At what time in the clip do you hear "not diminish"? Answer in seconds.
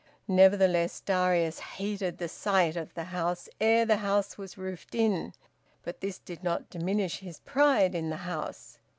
6.43-7.19